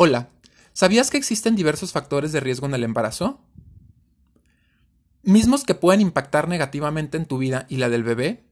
Hola, 0.00 0.28
¿sabías 0.74 1.10
que 1.10 1.16
existen 1.16 1.56
diversos 1.56 1.90
factores 1.90 2.30
de 2.30 2.38
riesgo 2.38 2.66
en 2.68 2.74
el 2.74 2.84
embarazo? 2.84 3.40
Mismos 5.24 5.64
que 5.64 5.74
pueden 5.74 6.00
impactar 6.00 6.46
negativamente 6.46 7.16
en 7.16 7.26
tu 7.26 7.36
vida 7.36 7.66
y 7.68 7.78
la 7.78 7.88
del 7.88 8.04
bebé. 8.04 8.44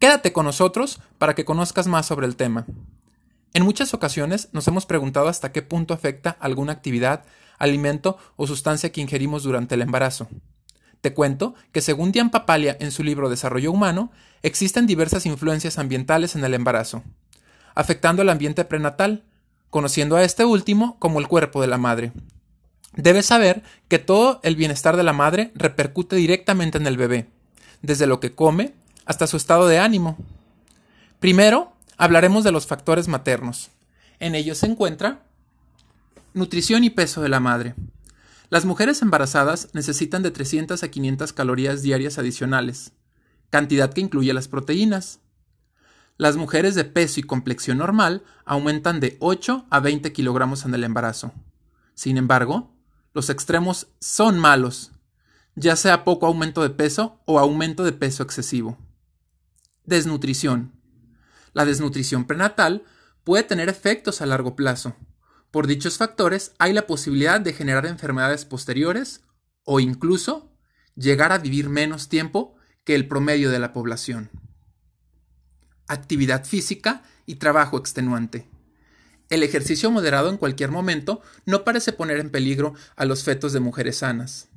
Quédate 0.00 0.32
con 0.32 0.46
nosotros 0.46 1.00
para 1.18 1.36
que 1.36 1.44
conozcas 1.44 1.86
más 1.86 2.06
sobre 2.06 2.26
el 2.26 2.34
tema. 2.34 2.66
En 3.54 3.62
muchas 3.62 3.94
ocasiones 3.94 4.48
nos 4.50 4.66
hemos 4.66 4.86
preguntado 4.86 5.28
hasta 5.28 5.52
qué 5.52 5.62
punto 5.62 5.94
afecta 5.94 6.30
alguna 6.40 6.72
actividad, 6.72 7.26
alimento 7.60 8.18
o 8.34 8.48
sustancia 8.48 8.90
que 8.90 9.00
ingerimos 9.00 9.44
durante 9.44 9.76
el 9.76 9.82
embarazo. 9.82 10.26
Te 11.00 11.14
cuento 11.14 11.54
que 11.70 11.80
según 11.80 12.10
Diane 12.10 12.30
Papalia 12.30 12.76
en 12.80 12.90
su 12.90 13.04
libro 13.04 13.30
Desarrollo 13.30 13.70
Humano, 13.70 14.10
existen 14.42 14.88
diversas 14.88 15.26
influencias 15.26 15.78
ambientales 15.78 16.34
en 16.34 16.44
el 16.44 16.54
embarazo, 16.54 17.04
afectando 17.76 18.22
el 18.22 18.28
ambiente 18.28 18.64
prenatal, 18.64 19.29
conociendo 19.70 20.16
a 20.16 20.22
este 20.22 20.44
último 20.44 20.98
como 20.98 21.20
el 21.20 21.28
cuerpo 21.28 21.60
de 21.60 21.68
la 21.68 21.78
madre. 21.78 22.12
Debes 22.92 23.26
saber 23.26 23.62
que 23.88 23.98
todo 23.98 24.40
el 24.42 24.56
bienestar 24.56 24.96
de 24.96 25.04
la 25.04 25.12
madre 25.12 25.52
repercute 25.54 26.16
directamente 26.16 26.78
en 26.78 26.86
el 26.86 26.96
bebé, 26.96 27.28
desde 27.82 28.06
lo 28.06 28.20
que 28.20 28.34
come 28.34 28.74
hasta 29.04 29.26
su 29.26 29.36
estado 29.36 29.68
de 29.68 29.78
ánimo. 29.78 30.18
Primero, 31.20 31.72
hablaremos 31.96 32.44
de 32.44 32.52
los 32.52 32.66
factores 32.66 33.08
maternos. 33.08 33.70
En 34.18 34.34
ellos 34.34 34.58
se 34.58 34.66
encuentra 34.66 35.22
nutrición 36.34 36.84
y 36.84 36.90
peso 36.90 37.22
de 37.22 37.28
la 37.28 37.40
madre. 37.40 37.74
Las 38.50 38.64
mujeres 38.64 39.00
embarazadas 39.02 39.68
necesitan 39.74 40.22
de 40.22 40.30
300 40.30 40.82
a 40.82 40.88
500 40.88 41.32
calorías 41.32 41.82
diarias 41.82 42.18
adicionales, 42.18 42.92
cantidad 43.50 43.92
que 43.92 44.00
incluye 44.00 44.32
las 44.32 44.48
proteínas. 44.48 45.20
Las 46.20 46.36
mujeres 46.36 46.74
de 46.74 46.84
peso 46.84 47.18
y 47.18 47.22
complexión 47.22 47.78
normal 47.78 48.22
aumentan 48.44 49.00
de 49.00 49.16
8 49.20 49.64
a 49.70 49.80
20 49.80 50.12
kilogramos 50.12 50.66
en 50.66 50.74
el 50.74 50.84
embarazo. 50.84 51.32
Sin 51.94 52.18
embargo, 52.18 52.76
los 53.14 53.30
extremos 53.30 53.86
son 54.00 54.38
malos, 54.38 54.92
ya 55.54 55.76
sea 55.76 56.04
poco 56.04 56.26
aumento 56.26 56.62
de 56.62 56.68
peso 56.68 57.22
o 57.24 57.38
aumento 57.38 57.84
de 57.84 57.92
peso 57.92 58.22
excesivo. 58.22 58.76
Desnutrición. 59.86 60.72
La 61.54 61.64
desnutrición 61.64 62.26
prenatal 62.26 62.84
puede 63.24 63.44
tener 63.44 63.70
efectos 63.70 64.20
a 64.20 64.26
largo 64.26 64.54
plazo. 64.54 64.94
Por 65.50 65.66
dichos 65.66 65.96
factores 65.96 66.52
hay 66.58 66.74
la 66.74 66.86
posibilidad 66.86 67.40
de 67.40 67.54
generar 67.54 67.86
enfermedades 67.86 68.44
posteriores 68.44 69.22
o 69.64 69.80
incluso 69.80 70.52
llegar 70.96 71.32
a 71.32 71.38
vivir 71.38 71.70
menos 71.70 72.10
tiempo 72.10 72.56
que 72.84 72.94
el 72.94 73.08
promedio 73.08 73.50
de 73.50 73.58
la 73.58 73.72
población 73.72 74.28
actividad 75.92 76.44
física 76.44 77.02
y 77.26 77.36
trabajo 77.36 77.78
extenuante. 77.78 78.48
El 79.28 79.42
ejercicio 79.42 79.90
moderado 79.90 80.28
en 80.28 80.36
cualquier 80.36 80.70
momento 80.70 81.22
no 81.46 81.62
parece 81.62 81.92
poner 81.92 82.18
en 82.18 82.30
peligro 82.30 82.74
a 82.96 83.04
los 83.04 83.22
fetos 83.22 83.52
de 83.52 83.60
mujeres 83.60 83.98
sanas. 83.98 84.48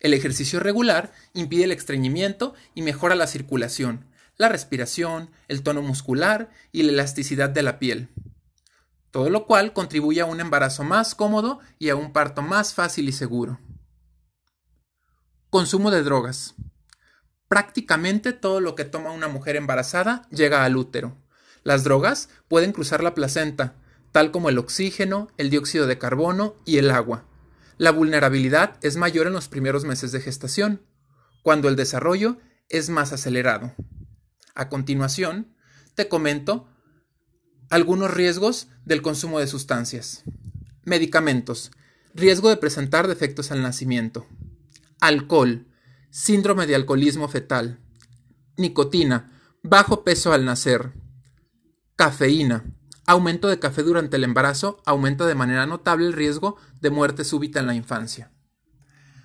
El 0.00 0.14
ejercicio 0.14 0.60
regular 0.60 1.12
impide 1.32 1.64
el 1.64 1.72
estreñimiento 1.72 2.54
y 2.74 2.82
mejora 2.82 3.14
la 3.14 3.26
circulación, 3.26 4.04
la 4.36 4.48
respiración, 4.48 5.30
el 5.48 5.62
tono 5.62 5.82
muscular 5.82 6.50
y 6.72 6.82
la 6.82 6.92
elasticidad 6.92 7.50
de 7.50 7.62
la 7.62 7.78
piel. 7.78 8.08
Todo 9.10 9.30
lo 9.30 9.46
cual 9.46 9.72
contribuye 9.72 10.20
a 10.20 10.26
un 10.26 10.40
embarazo 10.40 10.84
más 10.84 11.14
cómodo 11.14 11.60
y 11.78 11.88
a 11.88 11.96
un 11.96 12.12
parto 12.12 12.42
más 12.42 12.74
fácil 12.74 13.08
y 13.08 13.12
seguro. 13.12 13.58
Consumo 15.50 15.90
de 15.90 16.02
drogas. 16.02 16.54
Prácticamente 17.48 18.32
todo 18.32 18.60
lo 18.60 18.74
que 18.74 18.84
toma 18.84 19.10
una 19.10 19.28
mujer 19.28 19.56
embarazada 19.56 20.28
llega 20.30 20.64
al 20.64 20.76
útero. 20.76 21.16
Las 21.64 21.82
drogas 21.84 22.28
pueden 22.46 22.72
cruzar 22.72 23.02
la 23.02 23.14
placenta, 23.14 23.74
tal 24.12 24.30
como 24.30 24.48
el 24.48 24.58
oxígeno, 24.58 25.28
el 25.38 25.50
dióxido 25.50 25.86
de 25.86 25.98
carbono 25.98 26.54
y 26.64 26.78
el 26.78 26.90
agua. 26.90 27.24
La 27.78 27.90
vulnerabilidad 27.90 28.76
es 28.82 28.96
mayor 28.96 29.26
en 29.26 29.32
los 29.32 29.48
primeros 29.48 29.84
meses 29.84 30.12
de 30.12 30.20
gestación, 30.20 30.82
cuando 31.42 31.68
el 31.68 31.76
desarrollo 31.76 32.38
es 32.68 32.90
más 32.90 33.12
acelerado. 33.12 33.72
A 34.54 34.68
continuación, 34.68 35.54
te 35.94 36.08
comento 36.08 36.68
algunos 37.70 38.12
riesgos 38.12 38.68
del 38.84 39.02
consumo 39.02 39.38
de 39.40 39.46
sustancias. 39.46 40.24
Medicamentos. 40.84 41.70
Riesgo 42.14 42.48
de 42.48 42.56
presentar 42.56 43.06
defectos 43.06 43.52
al 43.52 43.62
nacimiento. 43.62 44.26
Alcohol 45.00 45.67
síndrome 46.10 46.66
de 46.66 46.74
alcoholismo 46.74 47.28
fetal, 47.28 47.80
nicotina, 48.56 49.30
bajo 49.62 50.04
peso 50.04 50.32
al 50.32 50.44
nacer, 50.44 50.92
cafeína, 51.96 52.64
aumento 53.06 53.48
de 53.48 53.58
café 53.58 53.82
durante 53.82 54.16
el 54.16 54.24
embarazo 54.24 54.82
aumenta 54.84 55.26
de 55.26 55.34
manera 55.34 55.66
notable 55.66 56.06
el 56.06 56.12
riesgo 56.12 56.56
de 56.80 56.90
muerte 56.90 57.24
súbita 57.24 57.60
en 57.60 57.66
la 57.66 57.74
infancia, 57.74 58.32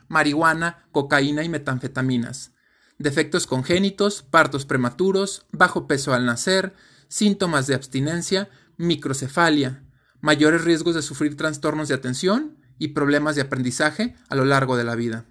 marihuana, 0.07 0.87
cocaína 0.91 1.43
y 1.43 1.49
metanfetaminas, 1.49 2.53
defectos 2.97 3.47
congénitos, 3.47 4.23
partos 4.23 4.65
prematuros, 4.65 5.45
bajo 5.51 5.87
peso 5.87 6.13
al 6.13 6.25
nacer, 6.25 6.73
síntomas 7.07 7.67
de 7.67 7.75
abstinencia, 7.75 8.49
microcefalia, 8.77 9.83
mayores 10.21 10.63
riesgos 10.63 10.95
de 10.95 11.01
sufrir 11.01 11.35
trastornos 11.37 11.89
de 11.89 11.95
atención 11.95 12.57
y 12.79 12.89
problemas 12.89 13.35
de 13.35 13.41
aprendizaje 13.41 14.15
a 14.29 14.35
lo 14.35 14.45
largo 14.45 14.77
de 14.77 14.83
la 14.83 14.95
vida. 14.95 15.25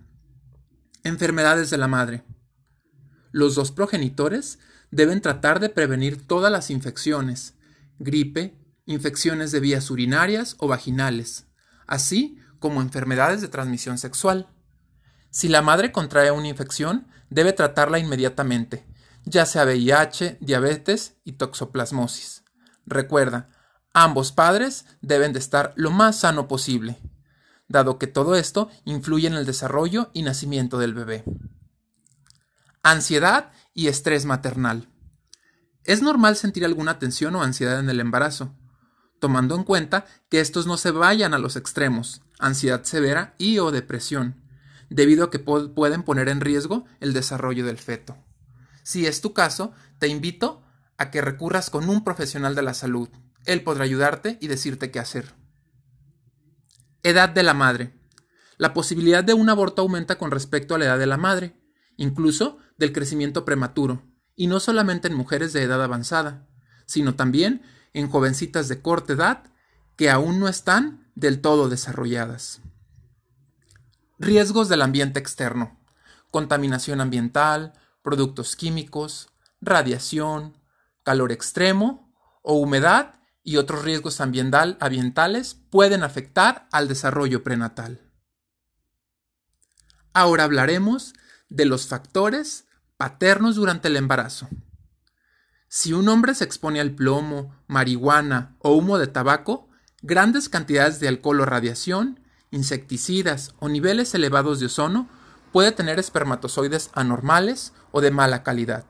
Enfermedades 1.04 1.68
de 1.70 1.78
la 1.78 1.88
madre. 1.88 2.22
Los 3.32 3.56
dos 3.56 3.72
progenitores 3.72 4.60
deben 4.92 5.20
tratar 5.20 5.58
de 5.58 5.68
prevenir 5.68 6.28
todas 6.28 6.52
las 6.52 6.70
infecciones, 6.70 7.54
gripe, 7.98 8.56
infecciones 8.86 9.50
de 9.50 9.58
vías 9.58 9.90
urinarias 9.90 10.54
o 10.60 10.68
vaginales, 10.68 11.48
así 11.88 12.38
como 12.60 12.80
enfermedades 12.80 13.40
de 13.40 13.48
transmisión 13.48 13.98
sexual. 13.98 14.48
Si 15.30 15.48
la 15.48 15.60
madre 15.60 15.90
contrae 15.90 16.30
una 16.30 16.46
infección, 16.46 17.08
debe 17.30 17.52
tratarla 17.52 17.98
inmediatamente, 17.98 18.86
ya 19.24 19.44
sea 19.44 19.64
VIH, 19.64 20.38
diabetes 20.40 21.16
y 21.24 21.32
toxoplasmosis. 21.32 22.44
Recuerda, 22.86 23.48
ambos 23.92 24.30
padres 24.30 24.86
deben 25.00 25.32
de 25.32 25.40
estar 25.40 25.72
lo 25.74 25.90
más 25.90 26.20
sano 26.20 26.46
posible 26.46 27.00
dado 27.72 27.98
que 27.98 28.06
todo 28.06 28.36
esto 28.36 28.68
influye 28.84 29.26
en 29.26 29.34
el 29.34 29.46
desarrollo 29.46 30.10
y 30.12 30.22
nacimiento 30.22 30.78
del 30.78 30.94
bebé. 30.94 31.24
Ansiedad 32.82 33.50
y 33.74 33.88
estrés 33.88 34.24
maternal. 34.26 34.88
Es 35.84 36.02
normal 36.02 36.36
sentir 36.36 36.64
alguna 36.64 36.98
tensión 36.98 37.34
o 37.34 37.42
ansiedad 37.42 37.80
en 37.80 37.90
el 37.90 37.98
embarazo, 37.98 38.54
tomando 39.18 39.56
en 39.56 39.64
cuenta 39.64 40.06
que 40.28 40.40
estos 40.40 40.66
no 40.66 40.76
se 40.76 40.92
vayan 40.92 41.34
a 41.34 41.38
los 41.38 41.56
extremos, 41.56 42.22
ansiedad 42.38 42.84
severa 42.84 43.34
y 43.38 43.58
o 43.58 43.72
depresión, 43.72 44.42
debido 44.90 45.24
a 45.24 45.30
que 45.30 45.38
pueden 45.38 46.02
poner 46.02 46.28
en 46.28 46.40
riesgo 46.40 46.84
el 47.00 47.12
desarrollo 47.12 47.64
del 47.64 47.78
feto. 47.78 48.16
Si 48.84 49.06
es 49.06 49.20
tu 49.20 49.32
caso, 49.32 49.72
te 49.98 50.08
invito 50.08 50.62
a 50.98 51.10
que 51.10 51.20
recurras 51.20 51.70
con 51.70 51.88
un 51.88 52.04
profesional 52.04 52.54
de 52.54 52.62
la 52.62 52.74
salud. 52.74 53.08
Él 53.44 53.62
podrá 53.62 53.84
ayudarte 53.84 54.38
y 54.40 54.48
decirte 54.48 54.90
qué 54.90 54.98
hacer. 54.98 55.41
Edad 57.04 57.30
de 57.30 57.42
la 57.42 57.52
madre. 57.52 57.92
La 58.58 58.72
posibilidad 58.72 59.24
de 59.24 59.34
un 59.34 59.48
aborto 59.48 59.82
aumenta 59.82 60.18
con 60.18 60.30
respecto 60.30 60.76
a 60.76 60.78
la 60.78 60.84
edad 60.84 60.98
de 61.00 61.06
la 61.06 61.16
madre, 61.16 61.56
incluso 61.96 62.58
del 62.78 62.92
crecimiento 62.92 63.44
prematuro, 63.44 64.04
y 64.36 64.46
no 64.46 64.60
solamente 64.60 65.08
en 65.08 65.14
mujeres 65.14 65.52
de 65.52 65.64
edad 65.64 65.82
avanzada, 65.82 66.46
sino 66.86 67.16
también 67.16 67.62
en 67.92 68.08
jovencitas 68.08 68.68
de 68.68 68.80
corta 68.80 69.14
edad 69.14 69.42
que 69.96 70.10
aún 70.10 70.38
no 70.38 70.46
están 70.46 71.10
del 71.16 71.40
todo 71.40 71.68
desarrolladas. 71.68 72.60
Riesgos 74.20 74.68
del 74.68 74.82
ambiente 74.82 75.18
externo. 75.18 75.80
Contaminación 76.30 77.00
ambiental, 77.00 77.72
productos 78.02 78.54
químicos, 78.54 79.28
radiación, 79.60 80.56
calor 81.02 81.32
extremo 81.32 82.14
o 82.42 82.54
humedad 82.54 83.16
y 83.44 83.56
otros 83.56 83.84
riesgos 83.84 84.20
ambientales 84.20 85.56
pueden 85.70 86.02
afectar 86.02 86.68
al 86.70 86.88
desarrollo 86.88 87.42
prenatal. 87.42 88.00
Ahora 90.12 90.44
hablaremos 90.44 91.14
de 91.48 91.64
los 91.64 91.86
factores 91.86 92.66
paternos 92.96 93.56
durante 93.56 93.88
el 93.88 93.96
embarazo. 93.96 94.48
Si 95.68 95.92
un 95.92 96.08
hombre 96.08 96.34
se 96.34 96.44
expone 96.44 96.80
al 96.80 96.92
plomo, 96.92 97.56
marihuana 97.66 98.56
o 98.58 98.74
humo 98.74 98.98
de 98.98 99.06
tabaco, 99.06 99.68
grandes 100.02 100.48
cantidades 100.48 101.00
de 101.00 101.08
alcohol 101.08 101.40
o 101.40 101.46
radiación, 101.46 102.20
insecticidas 102.50 103.54
o 103.58 103.68
niveles 103.68 104.14
elevados 104.14 104.60
de 104.60 104.66
ozono, 104.66 105.08
puede 105.50 105.72
tener 105.72 105.98
espermatozoides 105.98 106.90
anormales 106.92 107.72
o 107.90 108.00
de 108.00 108.10
mala 108.10 108.42
calidad. 108.42 108.84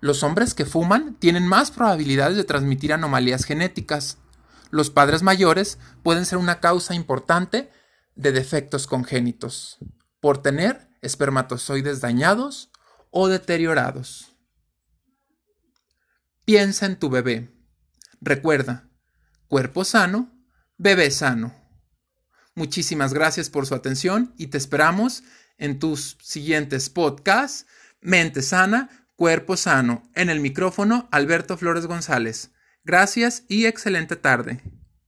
Los 0.00 0.22
hombres 0.22 0.54
que 0.54 0.66
fuman 0.66 1.14
tienen 1.14 1.46
más 1.46 1.70
probabilidades 1.70 2.36
de 2.36 2.44
transmitir 2.44 2.92
anomalías 2.92 3.44
genéticas. 3.44 4.18
Los 4.70 4.90
padres 4.90 5.22
mayores 5.22 5.78
pueden 6.02 6.26
ser 6.26 6.38
una 6.38 6.60
causa 6.60 6.94
importante 6.94 7.70
de 8.14 8.32
defectos 8.32 8.86
congénitos, 8.86 9.78
por 10.20 10.42
tener 10.42 10.88
espermatozoides 11.02 12.00
dañados 12.00 12.70
o 13.10 13.28
deteriorados. 13.28 14.32
Piensa 16.44 16.86
en 16.86 16.98
tu 16.98 17.10
bebé. 17.10 17.50
Recuerda, 18.20 18.88
cuerpo 19.48 19.84
sano, 19.84 20.32
bebé 20.78 21.10
sano. 21.10 21.54
Muchísimas 22.54 23.12
gracias 23.12 23.50
por 23.50 23.66
su 23.66 23.74
atención 23.74 24.34
y 24.38 24.46
te 24.46 24.58
esperamos 24.58 25.22
en 25.58 25.78
tus 25.78 26.16
siguientes 26.22 26.88
podcasts. 26.88 27.66
Mente 28.00 28.42
sana, 28.42 29.05
cuerpo 29.16 29.56
sano. 29.56 30.02
En 30.14 30.30
el 30.30 30.40
micrófono, 30.40 31.08
Alberto 31.10 31.56
Flores 31.56 31.86
González. 31.86 32.52
Gracias 32.84 33.44
y 33.48 33.66
excelente 33.66 34.14
tarde. 34.14 34.60